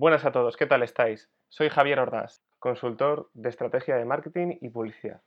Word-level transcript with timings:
Buenas 0.00 0.24
a 0.24 0.32
todos, 0.32 0.56
¿qué 0.56 0.64
tal 0.64 0.82
estáis? 0.82 1.28
Soy 1.50 1.68
Javier 1.68 2.00
Ordaz, 2.00 2.40
consultor 2.58 3.28
de 3.34 3.50
estrategia 3.50 3.96
de 3.96 4.06
marketing 4.06 4.56
y 4.62 4.70
publicidad. 4.70 5.20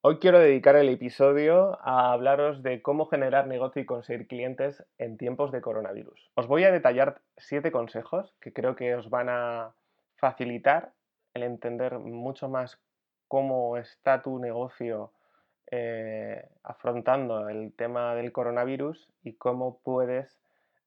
Hoy 0.00 0.18
quiero 0.18 0.40
dedicar 0.40 0.74
el 0.74 0.88
episodio 0.88 1.78
a 1.80 2.10
hablaros 2.12 2.64
de 2.64 2.82
cómo 2.82 3.06
generar 3.06 3.46
negocio 3.46 3.80
y 3.80 3.86
conseguir 3.86 4.26
clientes 4.26 4.84
en 4.98 5.16
tiempos 5.16 5.52
de 5.52 5.60
coronavirus. 5.60 6.28
Os 6.34 6.48
voy 6.48 6.64
a 6.64 6.72
detallar 6.72 7.20
siete 7.36 7.70
consejos 7.70 8.34
que 8.40 8.52
creo 8.52 8.74
que 8.74 8.96
os 8.96 9.10
van 9.10 9.28
a 9.28 9.74
facilitar 10.16 10.90
el 11.32 11.44
entender 11.44 12.00
mucho 12.00 12.48
más 12.48 12.80
cómo 13.28 13.76
está 13.76 14.22
tu 14.22 14.40
negocio 14.40 15.12
eh, 15.70 16.48
afrontando 16.64 17.48
el 17.48 17.72
tema 17.74 18.16
del 18.16 18.32
coronavirus 18.32 19.08
y 19.22 19.34
cómo 19.34 19.78
puedes 19.84 20.36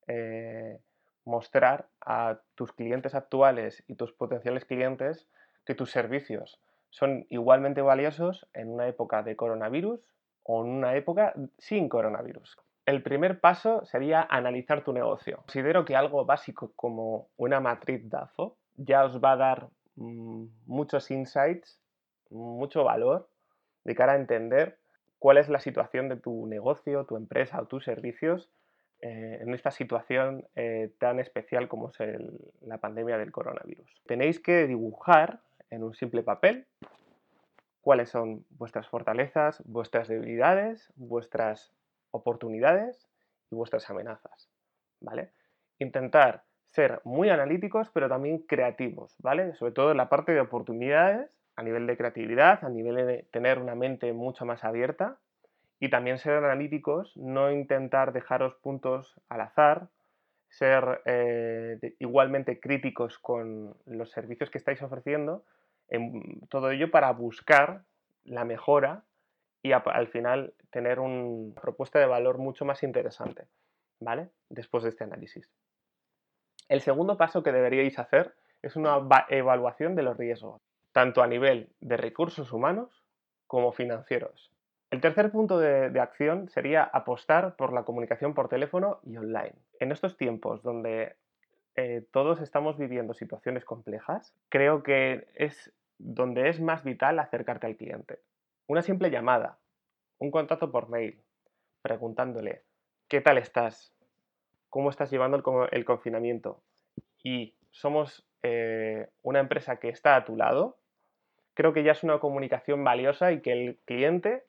eh, 0.08 0.78
mostrar 1.26 1.88
a 2.02 2.40
tus 2.56 2.72
clientes 2.74 3.16
actuales 3.16 3.84
y 3.88 3.96
tus 3.96 4.12
potenciales 4.14 4.66
clientes 4.66 5.28
que 5.66 5.76
tus 5.76 5.92
servicios 5.92 6.60
son 6.90 7.26
igualmente 7.30 7.82
valiosos 7.82 8.48
en 8.54 8.70
una 8.70 8.88
época 8.88 9.24
de 9.24 9.36
coronavirus 9.36 10.00
o 10.44 10.64
en 10.64 10.72
una 10.72 10.96
época 10.96 11.34
sin 11.58 11.90
coronavirus. 11.90 12.58
El 12.86 13.02
primer 13.02 13.40
paso 13.40 13.86
sería 13.86 14.28
analizar 14.30 14.84
tu 14.84 14.92
negocio. 14.92 15.38
Considero 15.38 15.86
que 15.86 15.96
algo 15.96 16.26
básico 16.26 16.74
como 16.76 17.30
una 17.38 17.60
matriz 17.62 18.10
DAFO 18.10 18.58
ya 18.76 19.06
os 19.06 19.20
va 19.20 19.32
a 19.32 19.38
dar 19.38 19.68
mm, 19.96 20.46
muchos 20.66 21.10
insights, 21.10 21.80
mucho 22.30 22.84
valor 22.84 23.30
de 23.86 23.96
cara 23.96 24.14
a 24.14 24.18
entender 24.18 24.78
cuál 25.18 25.38
es 25.38 25.48
la 25.48 25.60
situación 25.60 26.10
de 26.10 26.18
tu 26.18 26.46
negocio, 26.46 27.06
tu 27.06 27.16
empresa 27.16 27.62
o 27.62 27.66
tus 27.66 27.86
servicios 27.86 28.50
eh, 29.06 29.40
en 29.42 29.54
esta 29.54 29.70
situación 29.70 30.48
eh, 30.56 30.90
tan 30.98 31.20
especial 31.20 31.68
como 31.68 31.90
es 31.90 31.98
la 32.62 32.78
pandemia 32.78 33.18
del 33.18 33.34
coronavirus. 33.34 34.02
Tenéis 34.06 34.40
que 34.40 34.66
dibujar 34.66 35.42
en 35.70 35.84
un 35.84 35.94
simple 35.94 36.24
papel 36.24 36.68
cuáles 37.82 38.08
son 38.08 38.46
vuestras 38.52 38.88
fortalezas, 38.88 39.62
vuestras 39.66 40.08
debilidades, 40.08 40.90
vuestras 40.96 41.74
oportunidades 42.12 43.10
y 43.52 43.56
vuestras 43.56 43.90
amenazas, 43.90 44.50
¿vale? 45.02 45.32
Intentar 45.80 46.44
ser 46.70 47.02
muy 47.04 47.30
analíticos, 47.30 47.90
pero 47.90 48.08
también 48.08 48.38
creativos, 48.38 49.18
¿vale? 49.20 49.54
Sobre 49.56 49.74
todo 49.74 49.92
en 49.92 49.98
la 49.98 50.08
parte 50.08 50.32
de 50.32 50.40
oportunidades, 50.40 51.30
a 51.58 51.64
nivel 51.64 51.88
de 51.88 51.98
creatividad, 51.98 52.64
a 52.64 52.70
nivel 52.70 52.96
de 53.06 53.28
tener 53.32 53.60
una 53.60 53.76
mente 53.76 54.14
mucho 54.14 54.46
más 54.46 54.64
abierta 54.64 55.18
y 55.84 55.90
también 55.90 56.18
ser 56.18 56.36
analíticos, 56.36 57.12
no 57.18 57.52
intentar 57.52 58.14
dejaros 58.14 58.56
puntos 58.56 59.20
al 59.28 59.42
azar, 59.42 59.90
ser 60.48 61.02
eh, 61.04 61.78
igualmente 62.00 62.62
críticos 62.62 63.20
con 63.20 63.76
los 63.86 64.10
servicios 64.10 64.50
que 64.50 64.60
estáis 64.60 64.82
ofreciendo, 64.82 65.44
en 65.90 66.40
todo 66.48 66.72
ello 66.72 66.90
para 66.90 67.12
buscar 67.12 67.84
la 68.24 68.46
mejora 68.46 69.04
y 69.62 69.74
al 69.74 70.08
final 70.08 70.54
tener 70.70 71.02
una 71.02 71.54
propuesta 71.60 72.00
de 72.00 72.06
valor 72.06 72.38
mucho 72.38 72.64
más 72.64 72.82
interesante, 72.84 73.44
¿vale? 74.00 74.30
Después 74.48 74.84
de 74.86 74.90
este 74.92 75.04
análisis. 75.04 75.52
El 76.70 76.80
segundo 76.80 77.18
paso 77.18 77.44
que 77.44 77.52
deberíais 77.52 78.00
hacer 78.00 78.34
es 78.62 78.78
una 78.78 79.02
evaluación 79.28 79.96
de 79.96 80.04
los 80.04 80.16
riesgos, 80.16 80.62
tanto 80.94 81.22
a 81.22 81.28
nivel 81.28 81.74
de 81.82 81.98
recursos 81.98 82.54
humanos 82.54 83.04
como 83.48 83.74
financieros. 83.74 84.54
El 84.94 85.02
tercer 85.02 85.32
punto 85.32 85.58
de, 85.58 86.00
acción 86.00 86.50
sería 86.50 86.84
apostar 86.84 87.56
por 87.56 87.74
la 87.74 87.82
comunicación 87.82 88.36
por 88.36 88.48
teléfono 88.48 89.00
y 89.02 89.18
online. 89.18 89.56
En 89.80 89.92
estos 89.92 90.18
tiempos 90.18 90.62
donde 90.62 91.16
eh, 91.76 92.06
todos 92.12 92.42
estamos 92.42 92.78
viviendo 92.78 93.16
situaciones 93.16 93.66
complejas, 93.66 94.36
creo 94.50 94.84
que 94.84 95.26
es 95.34 95.74
donde 95.98 96.48
es 96.48 96.62
más 96.62 96.84
vital 96.84 97.18
acercarte 97.18 97.66
al 97.66 97.76
cliente. 97.76 98.20
Una 98.68 98.84
simple 98.84 99.10
llamada, 99.10 99.58
un 100.20 100.30
contacto 100.30 100.72
por 100.72 100.90
mail, 100.90 101.20
preguntándole, 101.82 102.62
¿qué 103.08 103.20
tal 103.20 103.40
estás? 103.40 103.96
¿Cómo 104.70 104.92
estás 104.92 105.10
llevando 105.10 105.38
el, 105.72 105.86
confinamiento? 105.86 106.62
Y 107.24 107.56
somos 107.72 108.28
eh, 108.44 109.10
una 109.24 109.40
empresa 109.40 109.78
que 109.78 109.90
está 109.90 110.18
a 110.18 110.24
tu 110.24 110.38
lado, 110.38 110.78
creo 111.56 111.74
que 111.74 111.82
ya 111.82 111.94
es 111.94 112.04
una 112.04 112.20
comunicación 112.20 112.84
valiosa 112.84 113.32
y 113.32 113.42
que 113.42 113.54
el 113.54 113.80
cliente 113.86 114.44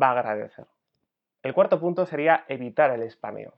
va 0.00 0.08
a 0.08 0.18
agradecer. 0.18 0.66
El 1.42 1.54
cuarto 1.54 1.80
punto 1.80 2.06
sería 2.06 2.44
evitar 2.48 2.90
el 2.90 3.08
spameo, 3.10 3.54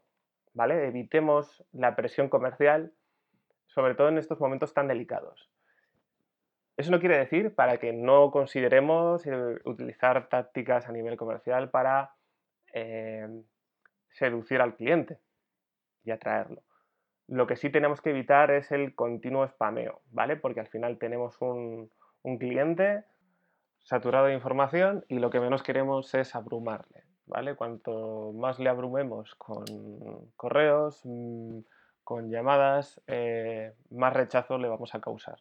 ¿vale? 0.53 0.87
Evitemos 0.87 1.65
la 1.73 1.95
presión 1.97 2.29
comercial, 2.29 2.93
sobre 3.67 3.95
todo 3.95 4.09
en 4.09 4.19
estos 4.19 4.41
momentos 4.41 4.73
tan 4.73 4.89
delicados. 4.89 5.51
Eso 6.77 6.91
no 6.91 6.99
quiere 6.99 7.19
decir 7.19 7.55
para 7.55 7.77
que 7.77 7.93
no 7.93 8.31
consideremos 8.31 9.25
utilizar 9.65 10.29
tácticas 10.29 10.89
a 10.89 10.93
nivel 10.93 11.17
comercial 11.17 11.71
para 11.71 12.15
eh, 12.73 13.29
seducir 14.11 14.61
al 14.61 14.75
cliente 14.75 15.19
y 16.05 16.11
atraerlo. 16.11 16.63
Lo 17.29 17.47
que 17.47 17.57
sí 17.57 17.71
tenemos 17.71 18.03
que 18.03 18.11
evitar 18.11 18.51
es 18.51 18.73
el 18.73 18.95
continuo 18.95 19.47
spameo, 19.47 20.03
¿vale? 20.11 20.37
Porque 20.37 20.61
al 20.61 20.67
final 20.67 20.99
tenemos 20.99 21.41
un, 21.41 21.91
cliente 22.39 23.05
saturado 23.85 24.27
de 24.27 24.35
información 24.35 25.05
y 25.09 25.19
lo 25.19 25.31
que 25.31 25.41
menos 25.41 25.63
queremos 25.63 26.13
es 26.15 26.35
abrumarle, 26.35 27.05
¿vale? 27.27 27.55
Cuanto 27.55 28.33
más 28.33 28.59
le 28.59 28.71
abrumemos 28.71 29.35
con 29.37 29.65
correos, 30.37 31.01
mm, 31.05 31.61
con 32.03 32.31
llamadas, 32.31 33.01
eh, 33.07 33.73
más 33.91 34.13
rechazo 34.13 34.59
le 34.59 34.69
vamos 34.69 34.95
a 34.95 35.01
causar. 35.01 35.39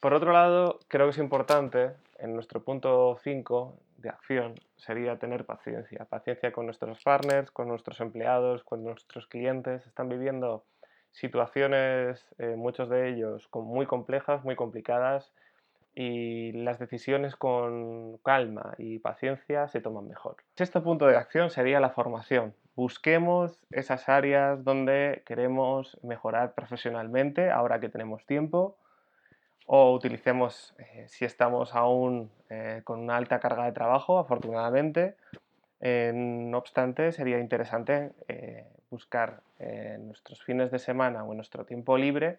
Por 0.00 0.14
otro 0.14 0.32
lado, 0.32 0.78
creo 0.88 1.06
que 1.06 1.10
es 1.10 1.18
importante, 1.18 1.92
en 2.18 2.34
nuestro 2.34 2.62
punto 2.62 3.18
5 3.22 3.80
de 3.96 4.08
acción, 4.10 4.54
sería 4.76 5.18
tener 5.18 5.44
paciencia. 5.44 6.04
Paciencia 6.04 6.52
con 6.52 6.66
nuestros 6.66 7.02
partners, 7.02 7.50
con 7.50 7.66
nuestros 7.66 8.00
empleados, 8.00 8.62
con 8.62 8.84
nuestros 8.84 9.26
clientes. 9.26 9.86
Están 9.86 10.08
viviendo 10.08 10.64
situaciones, 11.10 12.24
eh, 12.38 12.54
muchos 12.56 12.88
de 12.88 13.08
ellos, 13.08 13.48
muy 13.52 13.86
complejas, 13.86 14.44
muy 14.44 14.54
complicadas, 14.54 15.32
y 16.00 16.52
las 16.52 16.78
decisiones 16.78 17.34
con 17.34 18.18
calma 18.18 18.72
y 18.78 19.00
paciencia 19.00 19.66
se 19.66 19.80
toman 19.80 20.06
mejor. 20.06 20.36
Sexto 20.54 20.84
punto 20.84 21.08
de 21.08 21.16
acción 21.16 21.50
sería 21.50 21.80
la 21.80 21.90
formación. 21.90 22.54
Busquemos 22.76 23.60
esas 23.72 24.08
áreas 24.08 24.62
donde 24.62 25.24
queremos 25.26 25.98
mejorar 26.04 26.54
profesionalmente 26.54 27.50
ahora 27.50 27.80
que 27.80 27.88
tenemos 27.88 28.24
tiempo 28.26 28.76
o 29.66 29.92
utilicemos, 29.92 30.72
eh, 30.78 31.06
si 31.08 31.24
estamos 31.24 31.74
aún 31.74 32.30
eh, 32.48 32.82
con 32.84 33.00
una 33.00 33.16
alta 33.16 33.40
carga 33.40 33.64
de 33.64 33.72
trabajo, 33.72 34.20
afortunadamente. 34.20 35.16
Eh, 35.80 36.12
no 36.14 36.58
obstante, 36.58 37.10
sería 37.10 37.40
interesante 37.40 38.12
buscar 38.88 39.40
en 39.58 40.06
nuestros 40.06 40.44
fines 40.44 40.70
de 40.70 40.78
semana 40.78 41.24
o 41.24 41.32
en 41.32 41.38
nuestro 41.38 41.64
tiempo 41.64 41.98
libre 41.98 42.38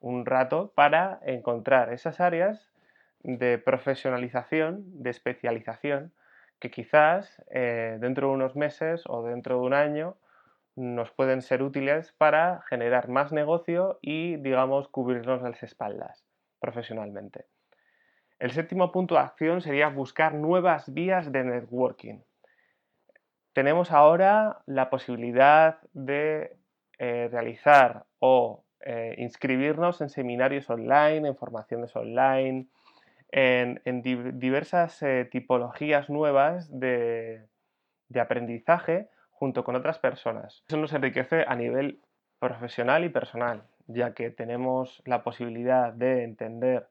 un 0.00 0.26
rato 0.26 0.72
para 0.74 1.20
encontrar 1.22 1.92
esas 1.92 2.18
áreas 2.18 2.68
de 3.22 3.58
profesionalización, 3.58 5.02
de 5.02 5.10
especialización, 5.10 6.12
que 6.58 6.70
quizás 6.70 7.42
dentro 7.50 8.28
de 8.28 8.34
unos 8.34 8.56
meses 8.56 9.02
o 9.06 9.22
dentro 9.22 9.56
de 9.56 9.60
un 9.66 9.74
año 9.74 10.16
nos 10.76 11.10
pueden 11.10 11.42
ser 11.42 11.62
útiles 11.62 12.12
para 12.12 12.62
generar 12.68 13.08
más 13.08 13.32
negocio 13.32 13.98
y, 14.02 14.36
digamos, 14.36 14.88
cubrirnos 14.88 15.42
las 15.42 15.62
espaldas 15.62 16.24
profesionalmente. 16.60 17.46
El 18.38 18.50
séptimo 18.50 18.92
punto 18.92 19.14
de 19.14 19.20
acción 19.20 19.62
sería 19.62 19.88
buscar 19.88 20.34
nuevas 20.34 20.92
vías 20.92 21.32
de 21.32 21.44
networking. 21.44 22.20
Tenemos 23.54 23.90
ahora 23.90 24.62
la 24.66 24.90
posibilidad 24.90 25.78
de 25.94 26.58
eh, 26.98 27.28
realizar 27.32 28.04
o 28.18 28.64
eh, 28.80 29.14
inscribirnos 29.16 30.02
en 30.02 30.10
seminarios 30.10 30.68
online, 30.68 31.28
en 31.28 31.36
formaciones 31.36 31.96
online, 31.96 32.68
en, 33.30 33.80
diversas 34.02 35.02
eh, 35.02 35.28
tipologías 35.30 36.08
nuevas 36.08 36.68
de, 36.78 37.46
aprendizaje 38.14 39.08
junto 39.30 39.64
con 39.64 39.76
otras 39.76 39.98
personas. 39.98 40.64
Eso 40.68 40.76
nos 40.76 40.92
enriquece 40.92 41.44
a 41.46 41.54
nivel 41.54 42.00
profesional 42.38 43.04
y 43.04 43.08
personal 43.08 43.64
ya 43.86 44.14
que 44.14 44.30
tenemos 44.30 45.02
la 45.04 45.22
posibilidad 45.22 45.92
de 45.92 46.24
entender 46.24 46.88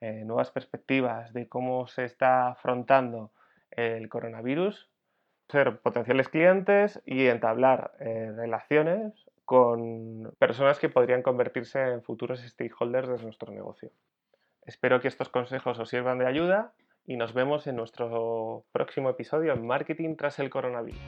eh, 0.00 0.24
nuevas 0.24 0.50
perspectivas 0.50 1.32
de 1.32 1.48
cómo 1.48 1.86
se 1.86 2.04
está 2.04 2.48
afrontando 2.48 3.30
el 3.70 4.08
coronavirus, 4.08 4.88
ser 5.48 5.80
potenciales 5.80 6.28
clientes 6.28 7.00
y 7.04 7.26
entablar 7.26 7.92
eh, 8.00 8.32
relaciones 8.34 9.12
con 9.44 10.32
personas 10.38 10.78
que 10.78 10.88
podrían 10.88 11.22
convertirse 11.22 11.80
en 11.80 12.02
futuros 12.02 12.40
stakeholders 12.40 13.08
de 13.08 13.22
nuestro 13.22 13.52
negocio. 13.52 13.90
Espero 14.70 15.00
que 15.00 15.08
estos 15.08 15.28
consejos 15.28 15.80
os 15.80 15.88
sirvan 15.88 16.18
de 16.18 16.28
ayuda 16.28 16.72
y 17.04 17.16
nos 17.16 17.34
vemos 17.34 17.66
en 17.66 17.74
nuestro 17.74 18.62
próximo 18.70 19.10
episodio 19.10 19.52
en 19.52 19.66
Marketing 19.66 20.14
tras 20.14 20.38
el 20.38 20.48
coronavirus. 20.48 21.00